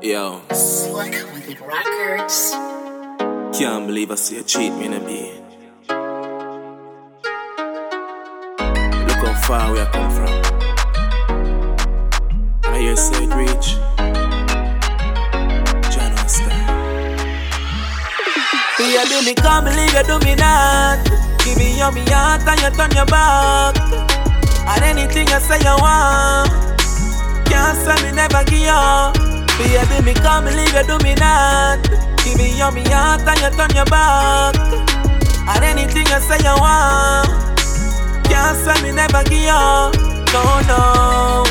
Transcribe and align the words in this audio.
Yo, 0.00 0.40
Slick 0.52 1.10
with 1.34 1.48
it 1.50 1.60
records. 1.60 2.52
can't 3.58 3.88
believe 3.88 4.12
I 4.12 4.14
see 4.14 4.36
you 4.36 4.44
cheat 4.44 4.72
me 4.74 4.86
in 4.86 4.92
a 4.92 5.00
bed. 5.00 5.42
Look 9.08 9.26
how 9.26 9.34
far 9.42 9.72
we 9.72 9.78
have 9.80 9.90
come 9.90 10.08
from. 10.12 10.28
I 12.72 12.78
hear 12.78 12.94
say 12.94 13.24
it 13.24 13.34
reach. 13.34 13.74
John 15.90 16.12
Austin. 16.22 16.46
Baby, 18.78 19.26
me 19.26 19.34
can't 19.34 19.64
believe 19.64 19.92
you 19.94 20.04
do 20.04 20.18
me 20.24 20.36
that. 20.36 21.02
Give 21.44 21.58
me 21.58 21.76
your 21.76 21.90
me 21.90 22.04
heart 22.06 22.46
and 22.46 22.60
you 22.60 22.70
turn 22.70 22.92
your 22.92 23.06
back. 23.06 23.76
And 24.68 24.84
anything 24.84 25.26
you 25.26 25.40
say 25.40 25.58
you 25.58 25.76
want, 25.82 26.50
can't 27.46 27.76
say 27.78 27.96
me 28.08 28.14
never 28.14 28.44
give 28.44 28.68
up. 28.68 29.37
Baby, 29.58 29.98
me 30.06 30.14
can't 30.14 30.46
believe 30.46 30.72
you 30.72 30.84
do 30.86 30.96
me 31.02 31.14
that. 31.18 31.82
Give 32.24 32.38
me 32.38 32.56
your 32.56 32.70
me 32.70 32.82
heart 32.86 33.26
and 33.26 33.40
you 33.42 33.50
turn 33.58 33.74
your 33.74 33.84
back. 33.86 34.54
And 35.50 35.64
anything 35.64 36.06
you 36.06 36.20
say 36.22 36.38
you 36.38 36.54
want, 36.62 37.26
can't 38.30 38.54
say 38.54 38.78
me 38.86 38.94
never 38.94 39.22
give 39.26 39.50
up. 39.50 39.98
No, 40.30 40.62
no. 40.70 41.42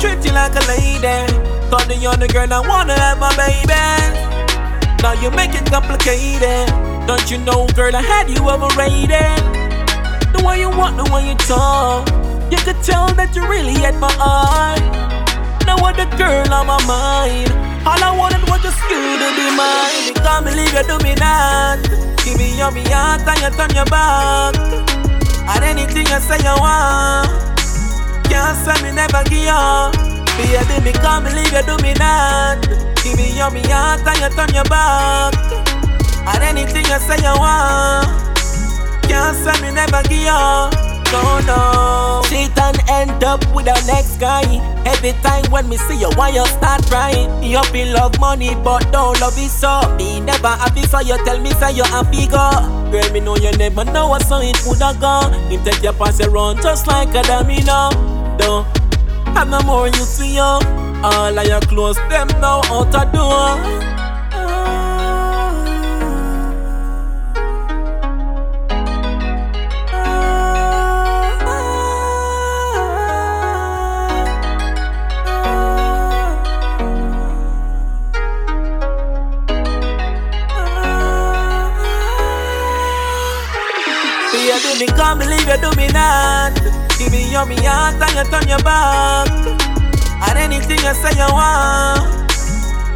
Treat 0.00 0.24
you 0.26 0.32
like 0.32 0.56
a 0.58 0.64
lady. 0.66 1.30
Thought 1.70 1.86
the 1.88 2.28
girl 2.32 2.52
I 2.52 2.60
wanna 2.66 2.98
have 2.98 3.18
my 3.18 3.30
baby. 3.38 3.72
Now 5.02 5.14
you 5.14 5.30
make 5.30 5.54
it 5.54 5.66
complicated. 5.70 6.68
Don't 7.06 7.30
you 7.30 7.38
know, 7.38 7.66
girl, 7.74 7.94
I 7.94 8.02
had 8.02 8.30
you 8.30 8.48
overrated. 8.48 9.38
The 10.34 10.42
way 10.44 10.60
you 10.60 10.70
walk, 10.70 10.96
the 10.96 11.10
way 11.12 11.28
you 11.28 11.34
talk, 11.36 12.08
you 12.50 12.58
could 12.58 12.82
tell 12.82 13.08
that 13.14 13.34
you 13.34 13.46
really 13.48 13.74
had 13.74 13.96
my 13.98 14.12
heart. 14.12 14.80
Now 15.66 15.76
what 15.80 15.96
the 15.96 16.06
girl 16.16 16.52
on 16.52 16.66
my 16.66 16.84
mind. 16.86 17.11
Mine. 19.62 20.02
You 20.06 20.14
can't 20.14 20.44
believe 20.44 20.72
you 20.74 20.84
do 20.90 20.96
me 21.06 21.14
that. 21.22 21.78
Give 22.24 22.36
me 22.38 22.56
your 22.58 22.70
me 22.70 22.82
heart 22.90 23.26
and 23.26 23.40
you 23.42 23.50
turn 23.54 23.70
your 23.74 23.86
back. 23.86 24.54
And 25.52 25.64
anything 25.64 26.06
you 26.06 26.20
say 26.22 26.38
you 26.42 26.54
want, 26.62 27.30
can't 28.30 28.56
say 28.64 28.76
me 28.82 28.90
never 28.94 29.22
give 29.30 29.50
up. 29.50 29.94
Baby, 30.38 30.76
me 30.84 30.92
can't 30.92 31.22
believe 31.24 31.52
you 31.52 31.62
do 31.66 31.76
me 31.82 31.92
that. 31.94 32.58
Give 33.02 33.16
me 33.16 33.36
your 33.36 33.50
me 33.50 33.62
heart 33.66 34.06
and 34.06 34.18
you 34.22 34.30
turn 34.36 34.50
your 34.54 34.66
back. 34.70 35.34
And 36.26 36.42
anything 36.42 36.86
you 36.86 36.98
say 37.06 37.18
you 37.18 37.34
want, 37.38 38.08
can't 39.10 39.36
say 39.42 39.54
me 39.62 39.70
never 39.74 40.02
give 40.08 40.26
up. 40.30 40.91
Cheat 42.28 42.56
and 42.58 42.80
end 42.88 43.22
up 43.22 43.44
with 43.54 43.66
the 43.66 43.76
next 43.86 44.16
guy. 44.16 44.42
Every 44.86 45.12
time 45.22 45.44
when 45.50 45.68
me 45.68 45.76
see 45.76 46.00
you, 46.00 46.08
why 46.16 46.30
you 46.30 46.46
start 46.46 46.86
crying? 46.86 47.28
You 47.42 47.60
be 47.72 47.84
love 47.84 48.18
money, 48.18 48.54
but 48.64 48.90
don't 48.90 49.20
love 49.20 49.36
it 49.36 49.50
so. 49.50 49.82
Me 49.96 50.20
never 50.20 50.48
happy, 50.48 50.82
so 50.82 51.00
you 51.00 51.16
tell 51.24 51.38
me 51.40 51.50
say 51.50 51.72
you 51.72 51.84
happy 51.84 52.26
go. 52.26 52.50
Girl, 52.90 53.12
me 53.12 53.20
know 53.20 53.36
you 53.36 53.52
never 53.58 53.84
know 53.84 54.08
what 54.08 54.24
so 54.24 54.40
it 54.40 54.58
woulda 54.66 54.96
gone. 55.00 55.34
Him 55.50 55.62
take 55.64 55.82
your 55.82 55.92
pass 55.92 56.20
around 56.20 56.62
just 56.62 56.86
like 56.86 57.14
a 57.14 57.22
domino. 57.22 57.90
Don't 58.38 58.66
have 59.36 59.48
no 59.48 59.60
more 59.62 59.86
you 59.88 60.04
see 60.04 60.36
you. 60.36 60.40
All 61.04 61.38
of 61.38 61.46
your 61.46 61.60
clothes, 61.60 61.96
them 62.08 62.28
now 62.40 62.62
out 62.70 62.90
the 62.90 63.04
door. 63.12 63.91
Me 84.82 84.88
can't 84.98 85.16
believe 85.16 85.46
you 85.46 85.54
do 85.62 85.70
me 85.78 85.86
that. 85.94 86.58
Give 86.98 87.14
me 87.14 87.30
your 87.30 87.46
me 87.46 87.54
heart 87.62 88.02
and 88.02 88.18
you 88.18 88.26
turn 88.26 88.50
your 88.50 88.58
back. 88.66 89.30
And 90.26 90.34
anything 90.34 90.82
you 90.82 90.94
say 90.98 91.14
you 91.14 91.30
want, 91.30 92.02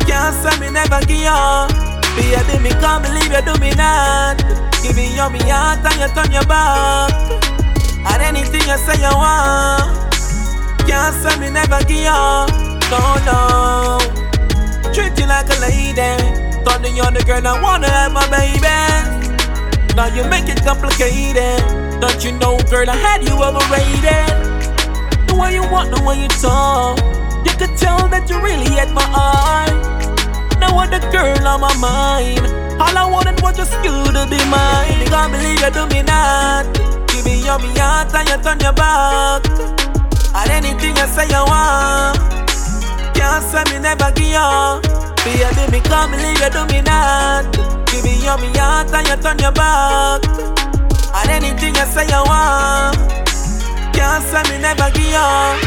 can't 0.02 0.34
say 0.34 0.50
me 0.58 0.66
never 0.74 0.98
give 1.06 1.30
up. 1.30 1.70
Baby, 2.18 2.58
me 2.58 2.74
can't 2.82 3.06
believe 3.06 3.30
you 3.30 3.38
do 3.38 3.54
me 3.62 3.70
that. 3.78 4.34
Give 4.82 4.98
me 4.98 5.14
your 5.14 5.30
me 5.30 5.38
heart 5.46 5.86
and 5.86 5.94
you 6.02 6.10
turn 6.10 6.26
your 6.34 6.42
back. 6.50 7.14
And 8.02 8.34
anything 8.34 8.66
you 8.66 8.78
say 8.82 8.98
you 8.98 9.14
want, 9.14 9.86
can't 10.90 11.14
say 11.22 11.38
me 11.38 11.54
never 11.54 11.78
give 11.86 12.10
up. 12.10 12.50
No, 12.90 12.98
no. 13.30 14.02
Treat 14.90 15.14
you 15.22 15.30
like 15.30 15.46
a 15.54 15.56
lady. 15.62 16.18
Thought 16.66 16.82
the 16.82 17.22
girl 17.22 17.46
I 17.46 17.62
wanna 17.62 17.86
have 17.86 18.10
my 18.10 18.26
baby. 18.26 19.05
Now 19.96 20.06
you 20.14 20.22
make 20.28 20.48
it 20.48 20.62
complicated. 20.62 21.58
Don't 22.00 22.22
you 22.22 22.32
know, 22.32 22.58
girl, 22.70 22.88
I 22.88 22.96
had 22.96 23.24
you 23.24 23.34
overrated. 23.42 25.26
The 25.26 25.34
way 25.34 25.54
you 25.54 25.62
walk, 25.72 25.88
the 25.90 26.00
way 26.06 26.20
you 26.22 26.28
talk, 26.28 26.98
you 27.44 27.52
could 27.56 27.76
tell 27.76 28.06
that 28.08 28.28
you 28.30 28.40
really 28.40 28.70
had 28.76 28.92
my 28.92 29.02
eye. 29.02 29.86
What 30.76 30.90
the 30.90 31.00
girl 31.10 31.48
on 31.48 31.60
my 31.62 31.72
mind. 31.80 32.44
All 32.78 32.92
I 32.92 33.08
wanted 33.10 33.40
was 33.40 33.56
just 33.56 33.72
you 33.82 33.90
to 33.90 34.22
be 34.28 34.36
mine. 34.52 35.00
You 35.00 35.08
can't 35.08 35.32
believe 35.32 35.58
you 35.58 35.70
do 35.72 35.88
me 35.88 36.02
that. 36.04 36.68
Give 37.08 37.24
me 37.24 37.40
your 37.42 37.58
me 37.58 37.72
heart 37.80 38.12
and 38.12 38.28
you 38.28 38.36
turn 38.44 38.60
your 38.60 38.74
back. 38.74 39.40
And 40.36 40.50
anything 40.52 40.94
you 40.94 41.06
say 41.08 41.26
you 41.32 41.42
want, 41.48 42.20
can't 43.16 43.42
say 43.48 43.64
me 43.72 43.80
never 43.80 44.12
give 44.12 44.36
up. 44.36 44.84
Baby, 45.24 45.64
me 45.72 45.80
can't 45.80 46.12
believe 46.12 46.38
you 46.44 46.50
do 46.52 46.62
me 46.68 46.84
that 46.84 47.35
on 48.36 48.42
me 48.42 48.58
heart 48.58 48.92
and 48.92 49.08
you 49.08 49.16
turn 49.16 49.38
your 49.38 49.52
back. 49.52 50.24
And 51.14 51.30
anything 51.30 51.74
you 51.74 51.86
say 51.86 52.04
you 52.04 52.22
want, 52.26 52.96
can't 53.94 54.22
say 54.24 54.42
me 54.50 54.60
never 54.60 54.90
give 54.92 55.14
up. 55.14 55.58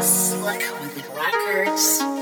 Slick 0.00 0.62
with 0.80 1.08
records. 1.16 2.19